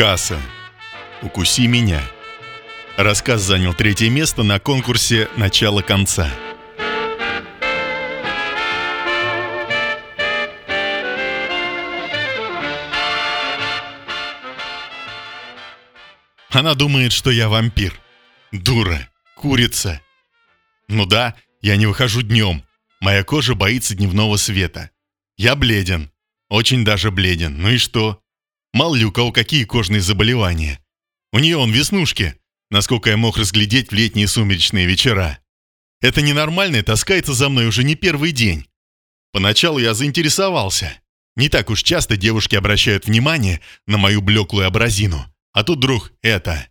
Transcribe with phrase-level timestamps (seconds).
[0.00, 0.40] Касса.
[1.20, 2.00] Укуси меня.
[2.96, 6.32] Рассказ занял третье место на конкурсе «Начало-конца».
[16.48, 18.00] Она думает, что я вампир.
[18.52, 19.06] Дура.
[19.36, 20.00] Курица.
[20.88, 22.64] Ну да, я не выхожу днем.
[23.02, 24.92] Моя кожа боится дневного света.
[25.36, 26.10] Я бледен.
[26.48, 27.60] Очень даже бледен.
[27.60, 28.19] Ну и что?
[28.72, 30.80] Мало ли у кого какие кожные заболевания.
[31.32, 32.36] У нее он веснушки,
[32.70, 35.38] насколько я мог разглядеть в летние сумеречные вечера.
[36.00, 38.66] Это ненормальное таскается за мной уже не первый день.
[39.32, 41.00] Поначалу я заинтересовался.
[41.36, 45.24] Не так уж часто девушки обращают внимание на мою блеклую абразину.
[45.52, 46.68] А тут вдруг это.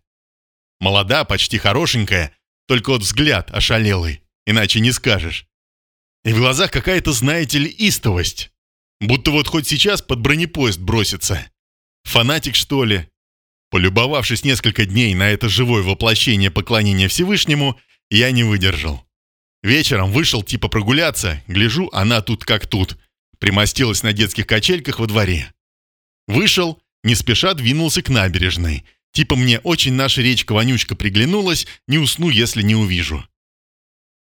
[0.79, 2.33] Молода, почти хорошенькая,
[2.67, 5.45] только вот взгляд ошалелый, иначе не скажешь.
[6.23, 8.51] И в глазах какая-то, знаете ли, истовость.
[8.99, 11.49] Будто вот хоть сейчас под бронепоезд бросится.
[12.09, 13.07] Фанатик, что ли?
[13.69, 17.79] Полюбовавшись несколько дней на это живое воплощение поклонения Всевышнему,
[18.09, 19.05] я не выдержал.
[19.61, 22.97] Вечером вышел типа прогуляться, гляжу, она тут как тут.
[23.37, 25.53] Примостилась на детских качельках во дворе.
[26.27, 28.85] Вышел, не спеша двинулся к набережной.
[29.11, 33.23] Типа мне очень наша речка-вонючка приглянулась, не усну, если не увижу.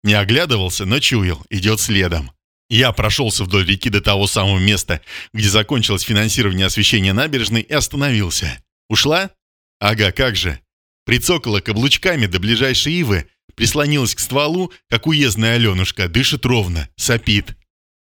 [0.02, 2.32] Не оглядывался, но чуял, идет следом.
[2.70, 5.02] Я прошелся вдоль реки до того самого места,
[5.34, 8.64] где закончилось финансирование освещения набережной и остановился.
[8.90, 9.32] Ушла?
[9.80, 10.60] Ага, как же.
[11.06, 17.56] Прицокала каблучками до ближайшей ивы, прислонилась к стволу, как уездная Аленушка, дышит ровно, сопит.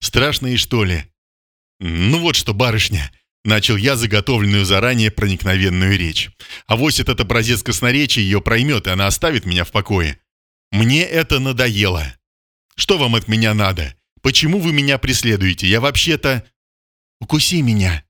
[0.02, 1.05] Страшно и что ли?
[1.80, 3.11] Ну вот что, барышня,
[3.44, 6.30] начал я заготовленную заранее проникновенную речь.
[6.66, 10.20] А вось этот образец красноречия ее проймет, и она оставит меня в покое.
[10.72, 12.16] Мне это надоело.
[12.75, 13.95] Что вам от меня надо?
[14.22, 15.67] Почему вы меня преследуете?
[15.67, 16.44] Я вообще-то...»
[17.20, 18.04] «Укуси меня!»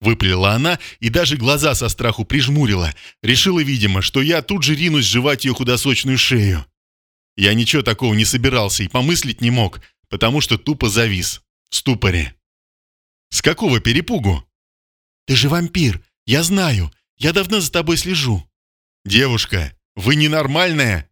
[0.00, 2.94] Выплела она и даже глаза со страху прижмурила.
[3.22, 6.64] Решила, видимо, что я тут же ринусь жевать ее худосочную шею.
[7.36, 11.42] Я ничего такого не собирался и помыслить не мог, потому что тупо завис.
[11.70, 12.34] В ступоре.
[13.30, 14.44] «С какого перепугу?»
[15.26, 16.90] «Ты же вампир, я знаю.
[17.18, 18.48] Я давно за тобой слежу».
[19.04, 21.10] «Девушка, вы ненормальная?»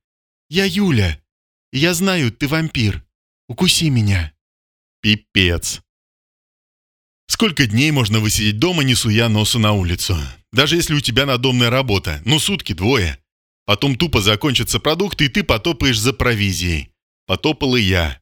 [0.49, 1.21] «Я Юля.
[1.73, 3.06] Я знаю, ты вампир.
[3.49, 4.33] Укуси меня».
[5.01, 5.83] Пипец.
[7.29, 10.17] Сколько дней можно высидеть дома, не суя носу на улицу?
[10.53, 13.19] Даже если у тебя надомная работа, ну сутки, двое.
[13.67, 16.93] Потом тупо закончатся продукты, и ты потопаешь за провизией.
[17.27, 18.21] Потопал и я.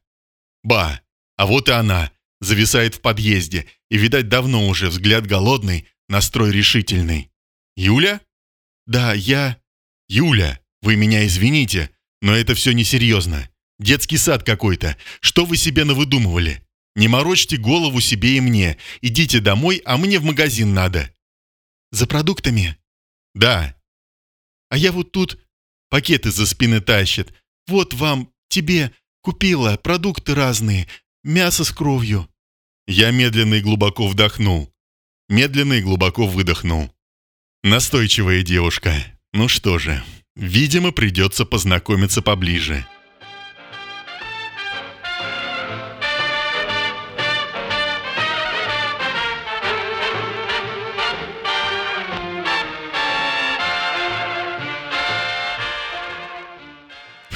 [0.63, 1.01] Ба,
[1.37, 7.31] а вот и она, зависает в подъезде, и, видать, давно уже взгляд голодный, настрой решительный.
[7.75, 8.21] Юля?
[8.87, 9.61] Да, я...
[10.07, 11.89] Юля, вы меня извините,
[12.21, 13.49] но это все несерьезно.
[13.79, 14.97] Детский сад какой-то.
[15.19, 16.65] Что вы себе навыдумывали?
[16.95, 18.77] Не морочьте голову себе и мне.
[19.01, 21.13] Идите домой, а мне в магазин надо.
[21.91, 22.77] За продуктами?
[23.33, 23.75] Да.
[24.69, 25.39] А я вот тут
[25.89, 27.33] пакеты за спины тащит.
[27.67, 30.87] Вот вам, тебе, купила продукты разные,
[31.23, 32.29] мясо с кровью.
[32.87, 34.71] Я медленно и глубоко вдохнул.
[35.27, 36.93] Медленно и глубоко выдохнул.
[37.63, 38.93] Настойчивая девушка.
[39.33, 40.03] Ну что же,
[40.35, 42.87] видимо, придется познакомиться поближе.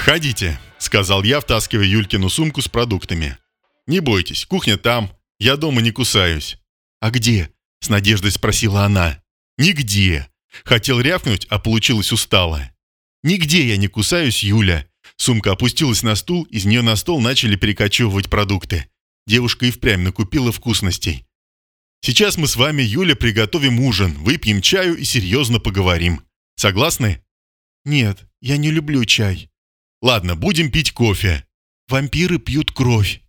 [0.10, 3.38] «Входите»,— сказал я, втаскивая Юлькину сумку с продуктами.
[3.86, 5.16] «Не бойтесь, кухня там.
[5.38, 6.58] Я дома не кусаюсь».
[7.00, 9.22] «А где?»— с надеждой спросила она.
[9.60, 10.28] «Нигде».
[10.64, 12.72] Хотел рявкнуть, а получилось устало.
[13.22, 14.88] «Нигде я не кусаюсь, Юля».
[15.16, 18.90] Сумка опустилась на стул, из нее на стол начали перекочевывать продукты.
[19.28, 21.28] Девушка и впрямь накупила вкусностей.
[22.02, 26.24] «Сейчас мы с вами, Юля, приготовим ужин, выпьем чаю и серьезно поговорим.
[26.56, 27.24] Согласны?»
[27.86, 29.52] «Нет, я не люблю чай».
[30.02, 31.46] «Ладно, будем пить кофе».
[31.88, 33.22] «Вампиры пьют кровь.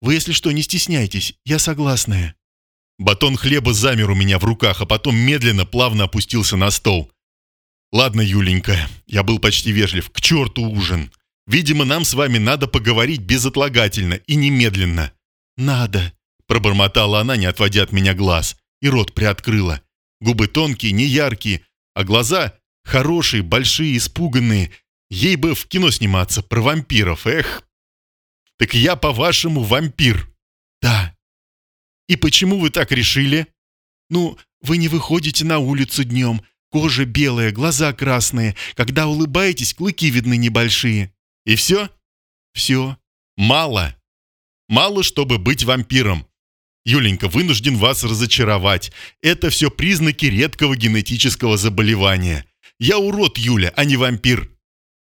[0.00, 2.34] Вы, если что, не стесняйтесь, я согласная».
[2.98, 7.12] Батон хлеба замер у меня в руках, а потом медленно, плавно опустился на стол.
[7.92, 10.10] «Ладно, Юленька, я был почти вежлив.
[10.10, 11.12] К черту ужин.
[11.46, 15.12] Видимо, нам с вами надо поговорить безотлагательно и немедленно».
[15.56, 16.12] «Надо»,—
[16.46, 19.82] пробормотала она, не отводя от меня глаз, и рот приоткрыла.
[20.20, 21.62] Губы тонкие, неяркие,
[21.94, 24.70] а глаза хорошие, большие, испуганные.
[25.10, 27.62] Ей бы в кино сниматься про вампиров, эх.
[28.58, 30.28] «Так я, по-вашему, вампир?»
[30.80, 31.16] «Да»,
[32.08, 33.46] «И почему вы так решили?»
[34.08, 36.42] «Ну, вы не выходите на улицу днем.
[36.70, 38.54] Кожа белая, глаза красные.
[38.74, 41.12] Когда улыбаетесь, клыки видны небольшие.
[41.44, 41.90] И все?»
[42.54, 42.96] «Все.
[43.36, 43.94] Мало.
[44.68, 46.26] Мало, чтобы быть вампиром.
[46.84, 48.92] Юленька, вынужден вас разочаровать.
[49.20, 52.46] Это все признаки редкого генетического заболевания.
[52.78, 54.50] Я урод, Юля, а не вампир.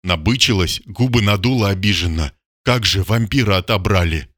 [0.03, 2.33] Набычилась, губы надула обиженно.
[2.63, 4.29] Как же вампира отобрали?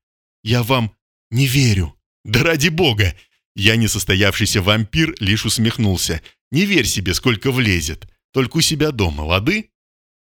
[0.43, 0.93] Я вам
[1.31, 1.95] не верю.
[2.23, 3.15] Да ради бога!
[3.55, 6.21] Я несостоявшийся вампир лишь усмехнулся.
[6.51, 8.07] Не верь себе, сколько влезет.
[8.31, 9.71] Только у себя дома, лады?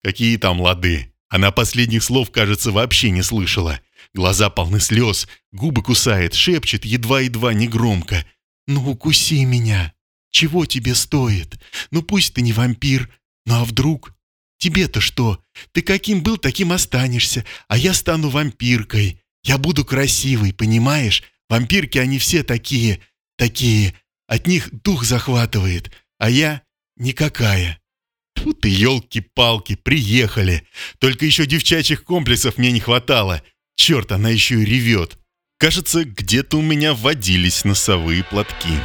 [0.02, 1.14] Какие там лады?
[1.28, 3.80] Она последних слов, кажется, вообще не слышала.
[4.12, 8.24] Глаза полны слез, губы кусает, шепчет едва-едва негромко.
[8.66, 9.92] «Ну, укуси меня!
[10.30, 11.58] Чего тебе стоит?
[11.90, 13.08] Ну, пусть ты не вампир,
[13.46, 14.13] ну а вдруг?
[14.64, 15.44] Тебе-то что?
[15.72, 19.20] Ты каким был, таким останешься, а я стану вампиркой.
[19.42, 21.22] Я буду красивой, понимаешь?
[21.50, 23.00] Вампирки, они все такие,
[23.36, 23.92] такие.
[24.26, 26.62] От них дух захватывает, а я
[26.96, 27.78] никакая.
[28.34, 30.66] Тут ты, елки-палки, приехали.
[30.98, 33.42] Только еще девчачьих комплексов мне не хватало.
[33.76, 35.18] Черт, она еще и ревет.
[35.58, 38.78] Кажется, где-то у меня водились носовые платки.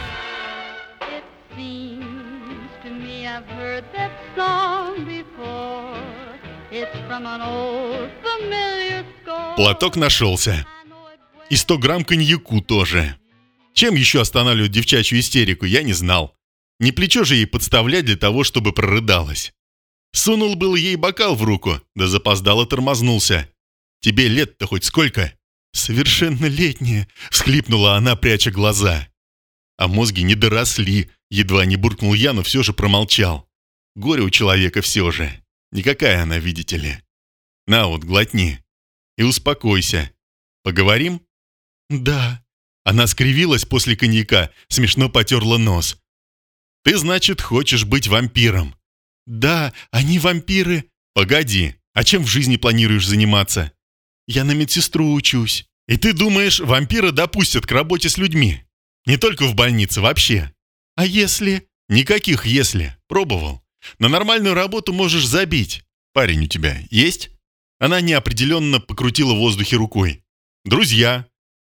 [9.56, 10.66] Платок нашелся.
[11.50, 13.18] И 100 грамм коньяку тоже.
[13.74, 16.36] Чем еще останавливать девчачью истерику, я не знал.
[16.80, 19.54] Не плечо же ей подставлять для того, чтобы прорыдалась.
[20.12, 23.50] Сунул был ей бокал в руку, да запоздало тормознулся.
[24.02, 25.34] «Тебе лет-то хоть сколько?»
[25.74, 29.08] «Совершеннолетняя»,— всхлипнула она, пряча глаза.
[29.78, 33.48] А мозги не доросли, едва не буркнул я, но все же промолчал.
[33.96, 35.32] Горе у человека все же.
[35.72, 36.98] Никакая она, видите ли.
[37.70, 38.64] На вот, глотни.
[39.16, 40.12] И успокойся.
[40.64, 41.22] Поговорим?
[41.88, 42.44] Да.
[42.84, 46.02] Она скривилась после коньяка, смешно потерла нос.
[46.84, 48.76] Ты, значит, хочешь быть вампиром?
[49.28, 50.90] Да, они вампиры.
[51.14, 53.72] Погоди, а чем в жизни планируешь заниматься?
[54.28, 55.68] Я на медсестру учусь.
[55.88, 58.64] И ты думаешь, вампира допустят к работе с людьми?
[59.06, 60.52] Не только в больнице, вообще.
[60.96, 61.68] А если?
[61.88, 62.98] Никаких «если».
[63.08, 63.64] Пробовал.
[64.00, 65.84] На нормальную работу можешь забить.
[66.14, 67.30] Парень у тебя есть?
[67.80, 70.24] Она неопределенно покрутила в воздухе рукой.
[70.66, 71.26] Друзья.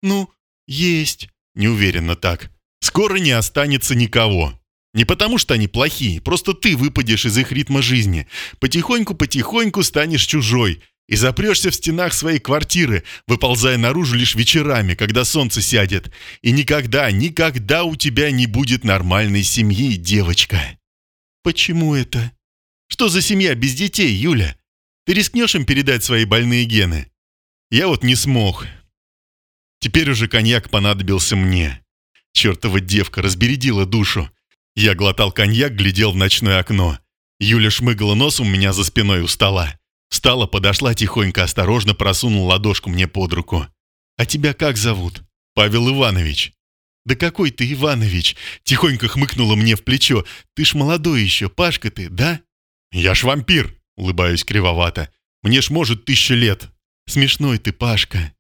[0.04, 0.30] Ну,
[0.68, 1.30] есть.
[1.56, 2.52] Неуверенно так.
[2.80, 4.60] Скоро не останется никого.
[4.94, 8.28] Не потому, что они плохие, просто ты выпадешь из их ритма жизни.
[8.60, 15.62] Потихоньку-потихоньку станешь чужой и запрешься в стенах своей квартиры, выползая наружу лишь вечерами, когда солнце
[15.62, 16.12] сядет.
[16.42, 20.80] И никогда, никогда у тебя не будет нормальной семьи, девочка.
[21.44, 22.32] Почему это?
[22.88, 24.56] Что за семья без детей, Юля?
[25.06, 27.12] Ты рискнешь им передать свои больные гены?
[27.70, 28.66] Я вот не смог.
[29.80, 31.84] Теперь уже коньяк понадобился мне.
[32.34, 34.30] Чертова девка разбередила душу.
[34.76, 36.98] Я глотал коньяк, глядел в ночное окно.
[37.40, 39.80] Юля шмыгала нос у меня за спиной у стола.
[40.10, 43.68] Встала, подошла тихонько, осторожно просунула ладошку мне под руку.
[44.18, 45.22] «А тебя как зовут?»
[45.54, 46.54] «Павел Иванович».
[47.06, 50.26] «Да какой ты Иванович?» Тихонько хмыкнула мне в плечо.
[50.56, 52.42] «Ты ж молодой еще, Пашка ты, да?»
[52.92, 55.10] «Я ж вампир», улыбаюсь кривовато.
[55.44, 56.70] «Мне ж может тысяча лет».
[57.08, 58.34] «Смешной ты, Пашка».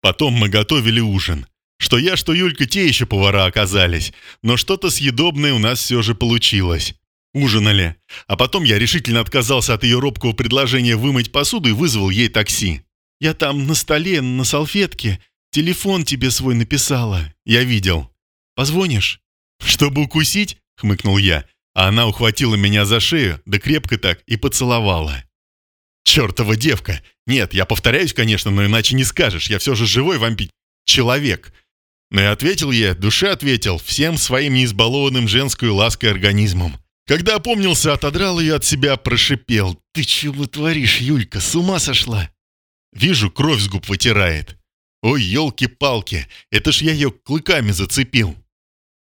[0.00, 1.46] Потом мы готовили ужин.
[1.78, 4.12] Что я, что Юлька, те еще повара оказались,
[4.42, 6.94] но что-то съедобное у нас все же получилось.
[7.34, 7.96] Ужинали.
[8.26, 12.82] А потом я решительно отказался от ее робкого предложения вымыть посуду и вызвал ей такси.
[13.20, 15.20] «Я там на столе, на салфетке,
[15.50, 17.34] телефон тебе свой написала.
[17.44, 18.10] Я видел.
[18.54, 19.20] Позвонишь?»
[19.62, 21.44] «Чтобы укусить?»— хмыкнул я.
[21.76, 25.22] А она ухватила меня за шею, да крепко так, и поцеловала.
[26.04, 27.02] «Чертова девка!
[27.26, 29.50] Нет, я повторяюсь, конечно, но иначе не скажешь.
[29.50, 30.48] Я все же живой вампир.
[30.86, 31.52] Человек.
[32.10, 36.78] Но и ответил я, душе ответил, всем своим неизбалованным женской лаской организмом.
[37.06, 39.78] Когда опомнился, отодрал ее от себя, прошипел.
[39.92, 42.30] «Ты чего творишь, Юлька, с ума сошла?»
[42.94, 44.56] Вижу, кровь с губ вытирает.
[45.02, 48.34] Ой, елки-палки, это ж я ее клыками зацепил.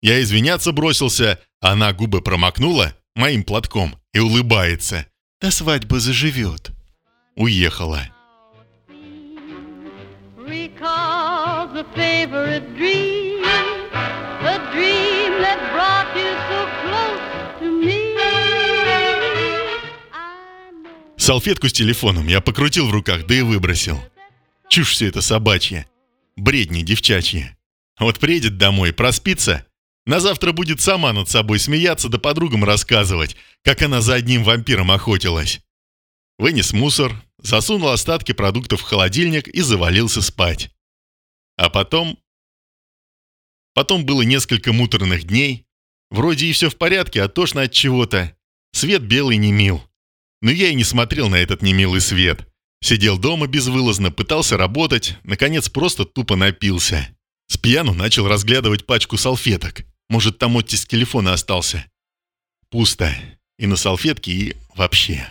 [0.02, 5.08] Я извиняться бросился, она губы промокнула моим платком и улыбается.
[5.42, 6.72] До свадьбы заживет.
[7.36, 8.10] Уехала.
[11.78, 17.22] a favorite dream, a dream that brought you so close
[17.60, 18.08] to me.
[21.18, 24.04] Салфетку с телефоном я покрутил в руках, да и выбросил.
[24.70, 25.86] Чушь все это собачья.
[26.36, 27.52] Бредни девчачьи.
[28.00, 29.66] Вот приедет домой, проспится,
[30.08, 34.90] на завтра будет сама над собой смеяться да подругам рассказывать, как она за одним вампиром
[34.90, 35.60] охотилась.
[36.38, 40.72] Вынес мусор, засунул остатки продуктов в холодильник и завалился спать.
[41.58, 42.18] А потом...
[43.74, 45.66] Потом было несколько муторных дней.
[46.10, 48.34] Вроде и все в порядке, а тошно от чего-то.
[48.72, 49.84] Свет белый не мил.
[50.42, 52.48] Но я и не смотрел на этот немилый свет.
[52.82, 57.10] Сидел дома безвылазно, пытался работать, наконец просто тупо напился.
[57.48, 59.84] С пьяну начал разглядывать пачку салфеток.
[60.10, 61.86] Может, там оттиск телефона остался.
[62.70, 63.14] Пусто.
[63.58, 65.28] И на салфетке, и вообще.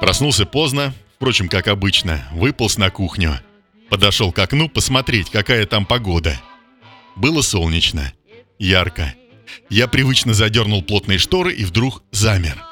[0.00, 3.40] Проснулся поздно, впрочем, как обычно, выполз на кухню.
[3.88, 6.40] Подошел к окну посмотреть, какая там погода.
[7.16, 8.12] Было солнечно,
[8.58, 9.14] ярко.
[9.70, 12.62] Я привычно задернул плотные шторы и вдруг замер.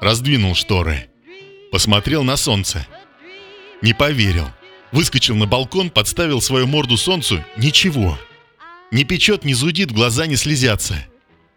[0.00, 1.08] Раздвинул шторы.
[1.72, 2.86] Посмотрел на солнце.
[3.82, 4.48] Не поверил.
[4.92, 7.44] Выскочил на балкон, подставил свою морду солнцу.
[7.56, 8.18] Ничего.
[8.90, 11.06] Не печет, не зудит, глаза не слезятся.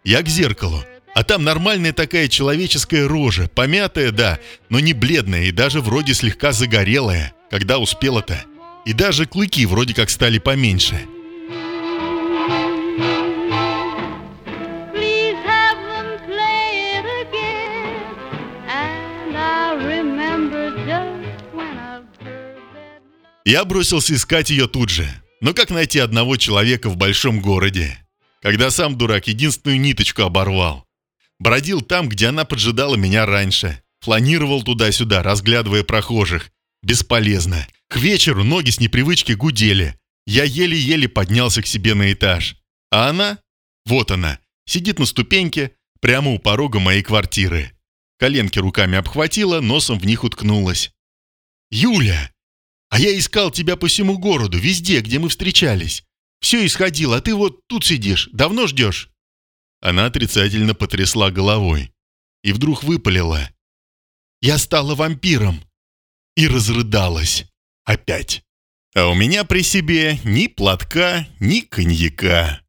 [0.04, 0.84] Я к зеркалу.
[1.14, 4.38] А там нормальная такая человеческая рожа, помятая, да,
[4.68, 8.44] но не бледная и даже вроде слегка загорелая, когда успела-то.
[8.86, 11.00] И даже клыки вроде как стали поменьше.
[23.44, 25.08] Я бросился искать ее тут же.
[25.40, 27.98] Но как найти одного человека в большом городе?
[28.42, 30.86] Когда сам дурак единственную ниточку оборвал.
[31.38, 33.82] Бродил там, где она поджидала меня раньше.
[34.00, 36.50] Фланировал туда-сюда, разглядывая прохожих.
[36.82, 37.66] Бесполезно.
[37.88, 39.98] К вечеру ноги с непривычки гудели.
[40.26, 42.56] Я еле-еле поднялся к себе на этаж.
[42.90, 43.38] А она?
[43.86, 44.38] Вот она.
[44.66, 47.72] Сидит на ступеньке, прямо у порога моей квартиры.
[48.18, 50.92] Коленки руками обхватила, носом в них уткнулась.
[51.70, 52.32] «Юля!
[52.90, 56.04] А я искал тебя по всему городу, везде, где мы встречались.
[56.40, 58.28] Все исходил, а ты вот тут сидишь.
[58.32, 59.10] Давно ждешь?»
[59.80, 61.92] Она отрицательно потрясла головой.
[62.42, 63.50] И вдруг выпалила.
[64.42, 65.62] «Я стала вампиром!»
[66.36, 67.46] И разрыдалась.
[67.84, 68.42] Опять.
[68.94, 72.62] А у меня при себе ни платка, ни коньяка.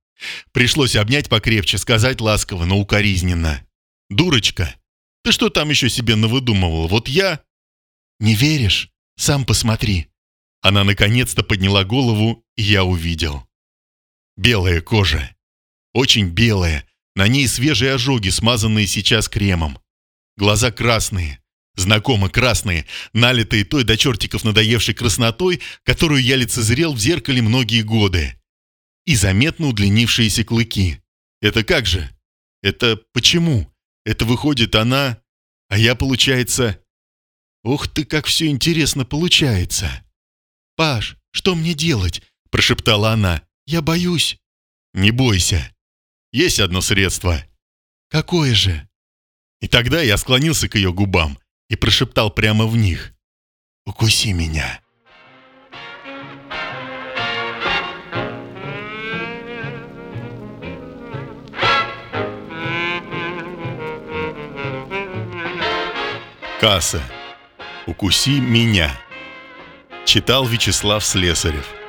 [0.51, 3.65] Пришлось обнять покрепче, сказать ласково, но укоризненно.
[4.09, 4.75] «Дурочка,
[5.23, 6.87] ты что там еще себе навыдумывал?
[6.87, 7.43] Вот я...»
[8.19, 8.91] «Не веришь?
[9.15, 10.10] Сам посмотри».
[10.61, 13.47] Она наконец-то подняла голову, и я увидел.
[14.37, 15.35] Белая кожа.
[15.93, 16.87] Очень белая.
[17.15, 19.79] На ней свежие ожоги, смазанные сейчас кремом.
[20.37, 21.41] Глаза красные.
[21.75, 28.39] Знакомо красные, налитые той до чертиков надоевшей краснотой, которую я лицезрел в зеркале многие годы.
[29.05, 31.01] И заметно удлинившиеся клыки.
[31.41, 32.09] Это как же?
[32.61, 33.73] Это почему?
[34.05, 35.21] Это выходит она...
[35.69, 36.79] А я, получается...
[37.63, 40.03] Ух ты, как все интересно получается.
[40.81, 43.43] «Паш, что мне делать?»– прошептала она.
[43.67, 44.39] «Я боюсь».
[44.95, 45.71] «Не бойся.
[46.31, 47.39] Есть одно средство».
[48.09, 48.89] «Какое же?»
[49.59, 51.37] И тогда я склонился к ее губам
[51.69, 53.13] и прошептал прямо в них.
[53.85, 54.81] «Укуси меня».
[66.59, 67.03] Касса.
[67.85, 68.99] «Укуси меня».
[70.11, 71.80] Читал Вячеслав Слесарев.